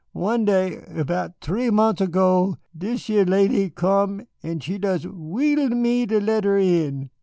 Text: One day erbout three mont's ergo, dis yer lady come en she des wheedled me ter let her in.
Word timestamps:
One 0.13 0.45
day 0.45 0.79
erbout 0.89 1.33
three 1.41 1.69
mont's 1.69 2.01
ergo, 2.01 2.57
dis 2.75 3.07
yer 3.07 3.23
lady 3.23 3.69
come 3.69 4.25
en 4.41 4.59
she 4.59 4.79
des 4.79 5.07
wheedled 5.07 5.77
me 5.77 6.07
ter 6.07 6.19
let 6.19 6.43
her 6.43 6.57
in. 6.57 7.11